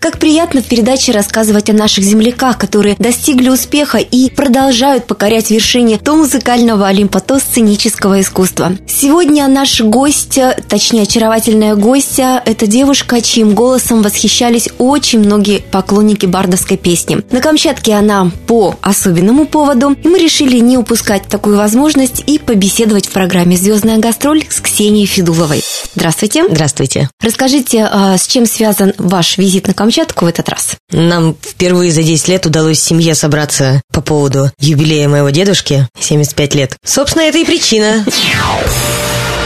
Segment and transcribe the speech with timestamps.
[0.00, 5.98] Как приятно в передаче рассказывать о наших земляках, которые достигли успеха и продолжают покорять вершине
[5.98, 8.72] то музыкального олимпа, то сценического искусства.
[8.88, 10.38] Сегодня наш гость,
[10.70, 17.18] точнее очаровательная гостья, это девушка, чьим голосом восхищались очень многие поклонники бардовской песни.
[17.30, 23.06] На Камчатке она по особенному поводу, и мы решили не упускать такую возможность и побеседовать
[23.06, 25.62] в программе «Звездная гастроль» с Ксенией Федуловой.
[25.94, 26.46] Здравствуйте.
[26.48, 27.10] Здравствуйте.
[27.20, 29.89] Расскажите, а, с чем связан ваш визит на Камчатку?
[29.90, 30.76] Камчатку в этот раз?
[30.92, 36.76] Нам впервые за 10 лет удалось семье собраться по поводу юбилея моего дедушки, 75 лет.
[36.84, 38.04] Собственно, это и причина.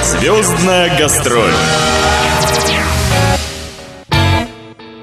[0.05, 1.55] Звездная гастроль.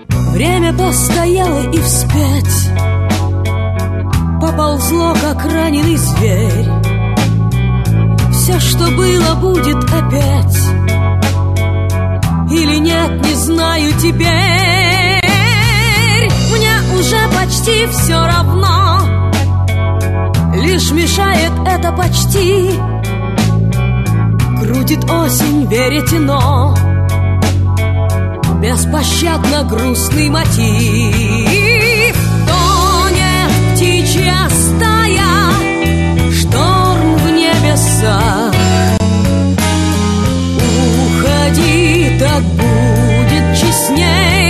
[0.09, 2.69] Время постояло и вспять
[4.39, 6.69] Поползло, как раненый зверь
[8.31, 10.57] Все, что было, будет опять
[12.51, 14.70] Или нет, не знаю теперь
[17.01, 19.01] уже почти все равно.
[20.53, 22.69] Лишь мешает это почти.
[24.59, 26.75] Крутит осень, веретено
[28.61, 32.15] Беспощадно грустный мотив.
[32.47, 35.51] Тонет птичья стая
[36.31, 38.53] Шторм в небесах.
[41.07, 44.40] Уходи, так будет честней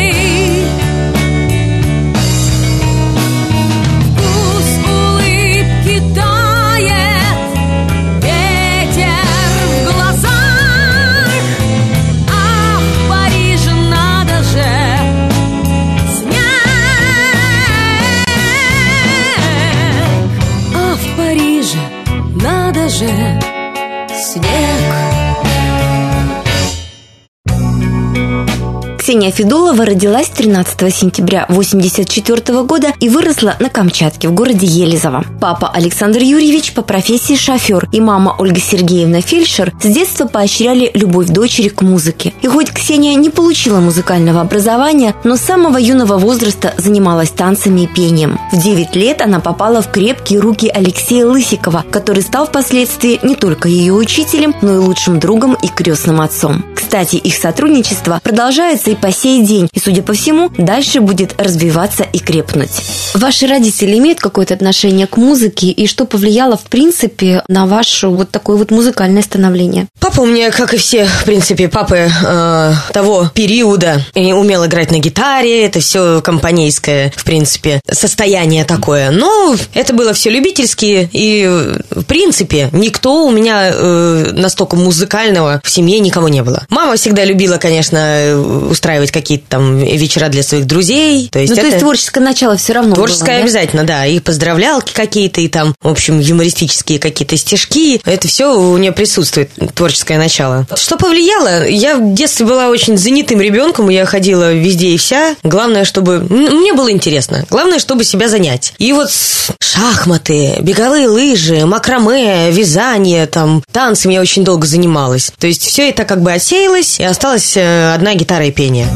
[29.12, 35.26] Ксения Федулова родилась 13 сентября 1984 года и выросла на Камчатке в городе Елизово.
[35.42, 41.28] Папа Александр Юрьевич по профессии шофер и мама Ольга Сергеевна Фельдшер с детства поощряли любовь
[41.28, 42.34] дочери к музыке.
[42.42, 47.88] И хоть Ксения не получила музыкального образования, но с самого юного возраста занималась танцами и
[47.88, 48.40] пением.
[48.54, 53.68] В 9 лет она попала в крепкие руки Алексея Лысикова, который стал впоследствии не только
[53.68, 56.64] ее учителем, но и лучшим другом и крестным отцом.
[56.92, 59.70] Кстати, их сотрудничество продолжается и по сей день.
[59.72, 62.70] И, судя по всему, дальше будет развиваться и крепнуть.
[63.14, 65.68] Ваши родители имеют какое-то отношение к музыке?
[65.68, 69.88] И что повлияло, в принципе, на ваше вот такое вот музыкальное становление?
[70.02, 75.00] Папа у меня, как и все, в принципе, папы э, того периода, умел играть на
[75.00, 79.12] гитаре, это все компанейское, в принципе, состояние такое.
[79.12, 85.70] Но это было все любительские, и, в принципе, никто у меня э, настолько музыкального в
[85.70, 86.66] семье никого не было.
[86.82, 91.30] Мама всегда любила, конечно, устраивать какие-то там вечера для своих друзей.
[91.32, 91.62] То есть, ну, это...
[91.62, 94.08] то есть творческое начало все равно Творческое было, обязательно, да?
[94.08, 98.02] И поздравлялки какие-то, и там, в общем, юмористические какие-то стишки.
[98.04, 100.66] Это все у нее присутствует, творческое начало.
[100.76, 101.68] Что повлияло?
[101.68, 105.36] Я в детстве была очень занятым ребенком, я ходила везде и вся.
[105.44, 106.22] Главное, чтобы...
[106.22, 107.46] Мне было интересно.
[107.52, 108.74] Главное, чтобы себя занять.
[108.80, 109.12] И вот
[109.60, 115.32] шахматы, беговые лыжи, макраме, вязание, там, танцами я очень долго занималась.
[115.38, 116.32] То есть все это как бы
[116.72, 118.88] отсеялось, и осталась э, одна гитара и пение.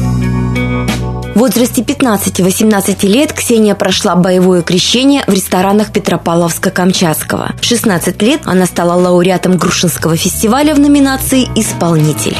[1.34, 7.60] В возрасте 15-18 лет Ксения прошла боевое крещение в ресторанах Петропавловска-Камчатского.
[7.60, 12.36] В 16 лет она стала лауреатом Грушинского фестиваля в номинации «Исполнитель».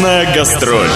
[0.00, 0.88] Звездная гастроль.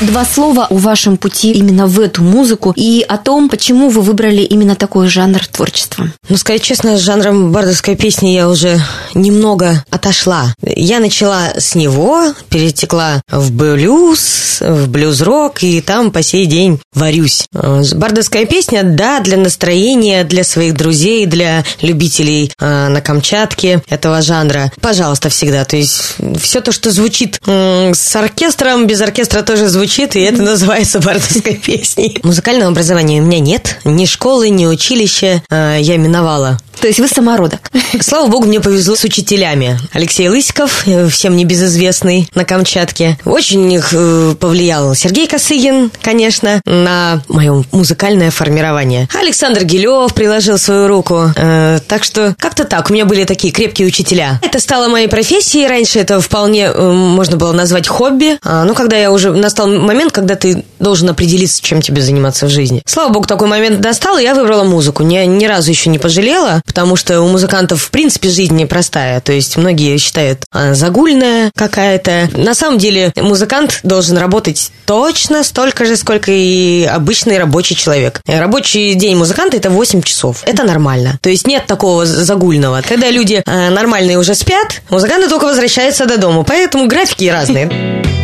[0.00, 4.42] Два слова о вашем пути именно в эту музыку и о том, почему вы выбрали
[4.42, 6.12] именно такой жанр творчества.
[6.28, 8.80] Ну, сказать честно, с жанром бардовской песни я уже
[9.14, 10.54] немного отошла.
[10.62, 17.46] Я начала с него, перетекла в блюз, в блюз-рок, и там по сей день варюсь.
[17.52, 24.22] Э, Бардовская песня, да, для настроения, для своих друзей, для любителей э, на Камчатке этого
[24.22, 24.70] жанра.
[24.80, 25.64] Пожалуйста, всегда.
[25.64, 30.42] То есть все то, что звучит м, с оркестром, без оркестра тоже звучит, и это
[30.42, 32.18] называется бардовской песней.
[32.22, 33.80] Музыкального образования у меня нет.
[33.84, 36.58] Ни школы, ни училища э, я миновала.
[36.80, 37.60] То есть вы самородок.
[38.00, 39.78] Слава богу, мне повезло с учителями.
[39.92, 43.18] Алексей Лысиков, э, всем небезызвестный на Камчатке.
[43.24, 49.08] Очень их э, повлиял Сергей Косыгин, конечно, на мое музыкальное формирование.
[49.14, 51.32] Александр Гилев приложил свою руку.
[51.36, 52.90] Э, так что как-то так.
[52.90, 54.38] У меня были такие крепкие учителя.
[54.42, 55.66] Это стало моей профессией.
[55.66, 58.38] Раньше это вполне э, можно было назвать хобби.
[58.44, 59.32] А, ну, когда я уже...
[59.32, 62.82] Настал момент, когда ты должен определиться, чем тебе заниматься в жизни.
[62.86, 65.02] Слава богу, такой момент достал, и я выбрала музыку.
[65.02, 69.20] Ни, ни разу еще не пожалела потому что у музыкантов в принципе жизнь непростая.
[69.20, 72.28] То есть многие считают а, загульная какая-то.
[72.34, 78.20] На самом деле музыкант должен работать точно столько же, сколько и обычный рабочий человек.
[78.26, 80.42] Рабочий день музыканта это 8 часов.
[80.44, 81.18] Это нормально.
[81.22, 82.82] То есть нет такого загульного.
[82.86, 86.44] Когда люди а, нормальные уже спят, музыканты только возвращаются до дома.
[86.44, 88.17] Поэтому графики разные.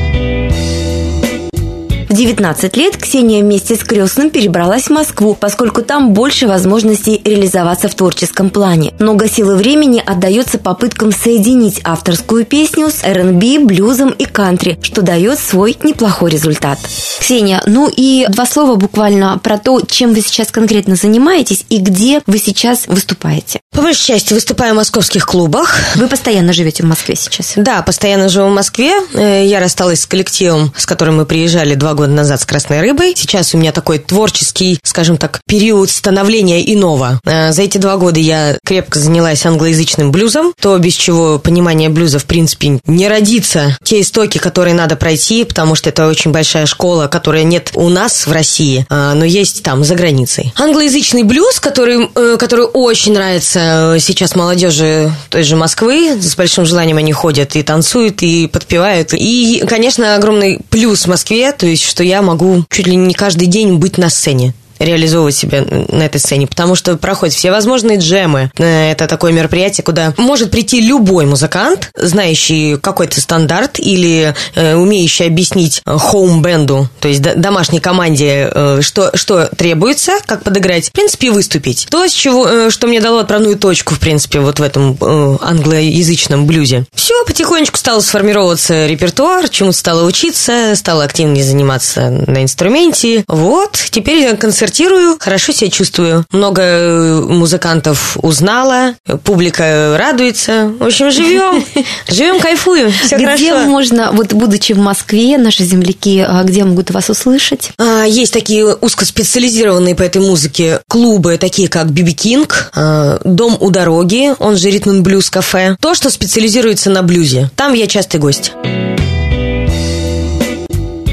[2.14, 7.88] В 19 лет Ксения вместе с крестным перебралась в Москву, поскольку там больше возможностей реализоваться
[7.88, 8.94] в творческом плане.
[9.00, 15.40] Много силы времени отдается попыткам соединить авторскую песню с R&B, блюзом и кантри, что дает
[15.40, 16.78] свой неплохой результат.
[17.18, 22.22] Ксения, ну и два слова буквально про то, чем вы сейчас конкретно занимаетесь и где
[22.28, 23.58] вы сейчас выступаете.
[23.72, 25.76] По большей части выступаю в московских клубах.
[25.96, 27.54] Вы постоянно живете в Москве сейчас?
[27.56, 28.92] Да, постоянно живу в Москве.
[29.14, 33.14] Э, Я рассталась с коллективом, с которым мы приезжали два года назад с «Красной рыбой».
[33.16, 37.20] Сейчас у меня такой творческий, скажем так, период становления иного.
[37.24, 42.18] Э, За эти два года я крепко занялась англоязычным блюзом, то, без чего понимание блюза,
[42.18, 43.76] в принципе, не родится.
[43.82, 48.26] Те истоки, которые надо пройти, потому что это очень большая школа, которая нет у нас
[48.26, 50.52] в России, э, но есть там, за границей.
[50.56, 56.96] Англоязычный блюз, который, э, который очень нравится сейчас молодежи той же Москвы, с большим желанием
[56.98, 59.10] они ходят и танцуют, и подпевают.
[59.12, 63.46] И, конечно, огромный плюс в Москве, то есть, что я могу чуть ли не каждый
[63.46, 68.50] день быть на сцене реализовывать себя на этой сцене, потому что проходят все возможные джемы.
[68.58, 75.26] Э, Это такое мероприятие, куда может прийти любой музыкант, знающий какой-то стандарт или э, умеющий
[75.26, 81.86] объяснить хоум-бенду, то есть домашней команде, э, что, что требуется, как подыграть, в принципе, выступить.
[81.90, 85.36] То, с чего, э, что мне дало отправную точку, в принципе, вот в этом э,
[85.40, 86.84] англоязычном блюзе.
[86.94, 93.24] Все, потихонечку стал сформироваться репертуар, чему стала учиться, стала активнее заниматься на инструменте.
[93.28, 94.36] Вот, теперь я
[94.74, 96.24] концертирую, хорошо себя чувствую.
[96.32, 100.72] Много э, музыкантов узнала, публика радуется.
[100.78, 101.64] В общем, живем,
[102.08, 103.70] живем, кайфуем, все где хорошо.
[103.70, 107.70] можно, вот будучи в Москве, наши земляки, а, где могут вас услышать?
[107.78, 113.70] А, Есть такие узкоспециализированные по этой музыке клубы, такие как Биби Кинг, а, Дом у
[113.70, 115.76] дороги, он же Ритм Блюз кафе.
[115.80, 117.50] То, что специализируется на блюзе.
[117.56, 118.52] Там я частый гость.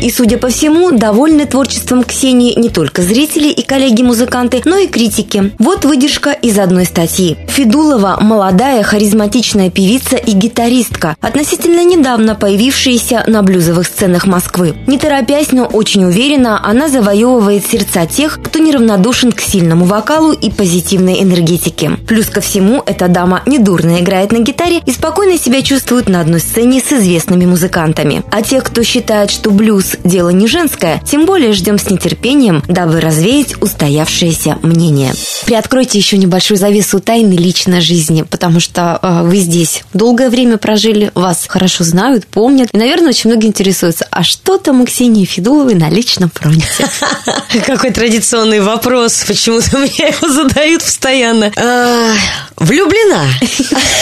[0.01, 5.51] И, судя по всему, довольны творчеством Ксении не только зрители и коллеги-музыканты, но и критики.
[5.59, 7.37] Вот выдержка из одной статьи.
[7.47, 14.75] Федулова– молодая, харизматичная певица и гитаристка, относительно недавно появившаяся на блюзовых сценах Москвы.
[14.87, 20.49] Не торопясь, но очень уверенно, она завоевывает сердца тех, кто неравнодушен к сильному вокалу и
[20.49, 21.91] позитивной энергетике.
[22.07, 26.39] Плюс ко всему, эта дама недурно играет на гитаре и спокойно себя чувствует на одной
[26.39, 28.23] сцене с известными музыкантами.
[28.31, 32.99] А те, кто считает, что блюз– дело не женское, тем более ждем с нетерпением, дабы
[32.99, 35.13] развеять устоявшееся мнение.
[35.45, 41.11] Приоткройте еще небольшую завесу тайны личной жизни, потому что э, вы здесь долгое время прожили,
[41.15, 42.69] вас хорошо знают, помнят.
[42.71, 46.65] И, наверное, очень многие интересуются, а что там у Ксении Федуловой на личном фронте?
[47.65, 49.23] Какой традиционный вопрос.
[49.27, 51.51] Почему-то мне его задают постоянно.
[51.55, 52.13] А,
[52.57, 53.25] Влюблена.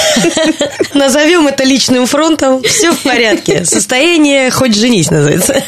[0.94, 2.62] Назовем это личным фронтом.
[2.64, 3.66] Все в порядке.
[3.66, 5.64] Состояние хоть женись называется.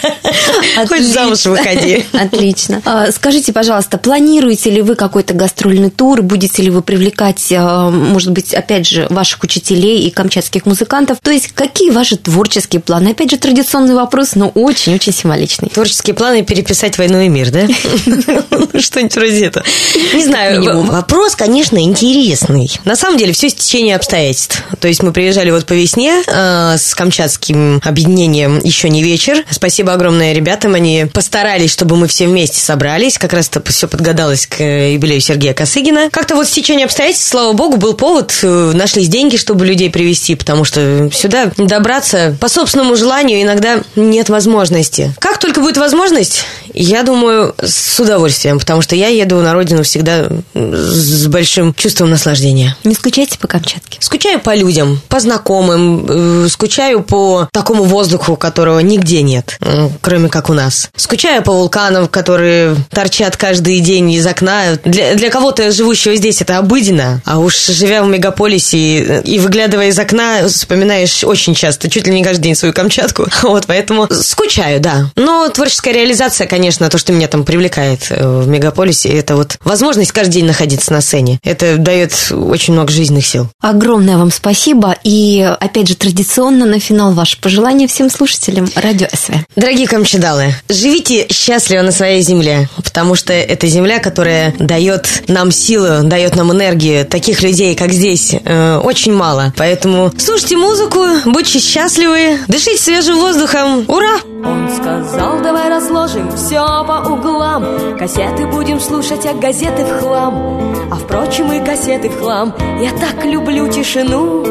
[0.87, 2.05] Хоть замуж выходи.
[2.13, 2.81] Отлично.
[2.85, 6.21] А, Скажите, пожалуйста, планируете ли вы какой-то гастрольный тур?
[6.21, 11.19] Будете ли вы привлекать, а, может быть, опять же, ваших учителей и камчатских музыкантов?
[11.21, 13.09] То есть, какие ваши творческие планы?
[13.09, 15.69] Опять же, традиционный вопрос, но очень-очень символичный.
[15.69, 17.67] Творческие планы переписать «Войну и мир», да?
[18.79, 19.65] Что-нибудь вроде этого.
[20.13, 22.69] Не знаю, вопрос, конечно, интересный.
[22.85, 24.63] На самом деле, все стечение обстоятельств.
[24.79, 29.43] То есть мы приезжали вот по весне э, с камчатским объединением «Еще не вечер».
[29.49, 30.73] Спасибо огромное огромное ребятам.
[30.73, 33.19] Они постарались, чтобы мы все вместе собрались.
[33.19, 36.09] Как раз это все подгадалось к э, юбилею Сергея Косыгина.
[36.09, 38.33] Как-то вот в течение обстоятельств, слава богу, был повод.
[38.41, 44.29] э, Нашлись деньги, чтобы людей привести, потому что сюда добраться по собственному желанию иногда нет
[44.29, 45.13] возможности.
[45.19, 50.27] Как только будет возможность, я думаю, с удовольствием, потому что я еду на родину всегда
[50.55, 52.75] с большим чувством наслаждения.
[52.83, 53.99] Не скучайте по Камчатке?
[54.01, 59.59] Скучаю по людям, по знакомым, э, скучаю по такому воздуху, которого нигде нет,
[60.01, 60.89] кроме как у нас.
[60.95, 64.77] Скучаю по вулканам, которые торчат каждый день из окна.
[64.83, 69.87] Для, для кого-то, живущего здесь, это обыденно, а уж живя в мегаполисе и, и выглядывая
[69.87, 73.27] из окна, вспоминаешь очень часто, чуть ли не каждый день свою Камчатку.
[73.51, 75.09] Вот, поэтому скучаю, да.
[75.15, 80.11] Но творческая реализация, конечно, то, что меня там привлекает э, в мегаполисе, это вот возможность
[80.11, 81.39] каждый день находиться на сцене.
[81.43, 83.49] Это дает очень много жизненных сил.
[83.59, 84.95] Огромное вам спасибо.
[85.03, 89.33] И, опять же, традиционно на финал ваше пожелание всем слушателям Радио СВ.
[89.55, 96.03] Дорогие камчедалы, живите счастливо на своей земле, потому что это земля, которая дает нам силу,
[96.03, 97.05] дает нам энергию.
[97.05, 99.53] Таких людей, как здесь, э, очень мало.
[99.57, 103.85] Поэтому слушайте музыку, будьте счастливы, дышите свежим воздухом.
[103.87, 104.19] Ура!
[104.43, 110.95] Он сказал, давай разложим все по углам Кассеты будем слушать, а газеты в хлам А
[110.95, 114.43] впрочем и кассеты в хлам Я так люблю тишину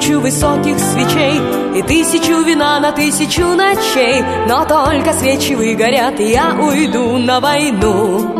[0.00, 1.40] тысячу высоких свечей
[1.76, 4.22] И тысячу вина на тысячу ночей.
[4.48, 8.34] Но только свечи выгорят, и я уйду на войну.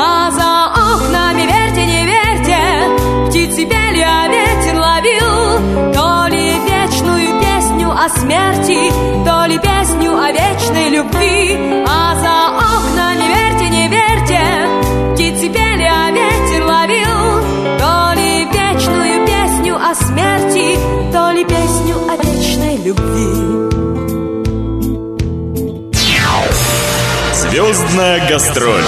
[0.00, 2.58] А за окнами верьте, не верьте
[3.28, 5.92] Птицы пели, а ветер ловил.
[5.92, 8.78] То ли вечную песню о смерти
[9.24, 10.07] То ли песню
[27.88, 28.84] Народная гастроль.